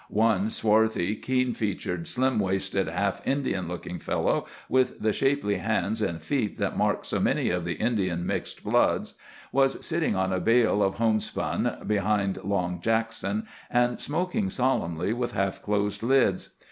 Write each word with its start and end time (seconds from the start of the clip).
One 0.09 0.49
swarthy, 0.49 1.15
keen 1.15 1.53
featured, 1.53 2.07
slim 2.07 2.39
waisted, 2.39 2.87
half 2.87 3.21
Indian 3.23 3.67
looking 3.67 3.99
fellow, 3.99 4.47
with 4.67 4.99
the 4.99 5.13
shapely 5.13 5.57
hands 5.57 6.01
and 6.01 6.19
feet 6.19 6.55
that 6.57 6.75
mark 6.75 7.05
so 7.05 7.19
many 7.19 7.51
of 7.51 7.65
the 7.65 7.73
Indian 7.75 8.25
mixed 8.25 8.63
bloods, 8.63 9.13
was 9.51 9.85
sitting 9.85 10.15
on 10.15 10.33
a 10.33 10.39
bale 10.39 10.81
of 10.81 10.95
homespun 10.95 11.83
behind 11.85 12.43
Long 12.43 12.81
Jackson, 12.81 13.45
and 13.69 14.01
smoking 14.01 14.49
solemnly 14.49 15.13
with 15.13 15.33
half 15.33 15.61
closed 15.61 16.01
lids. 16.01 16.49